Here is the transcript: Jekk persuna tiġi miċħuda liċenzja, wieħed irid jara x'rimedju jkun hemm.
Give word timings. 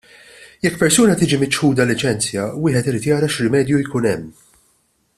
Jekk 0.67 0.79
persuna 0.83 1.17
tiġi 1.19 1.39
miċħuda 1.43 1.87
liċenzja, 1.91 2.47
wieħed 2.65 2.91
irid 2.93 3.07
jara 3.13 3.33
x'rimedju 3.35 3.83
jkun 3.85 4.13
hemm. 4.13 4.29